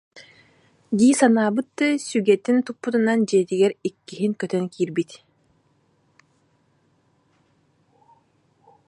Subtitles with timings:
[0.99, 5.11] дии санаабыт да, сүгэтин туппутунан дьиэтигэр иккиһин көтөн киирбит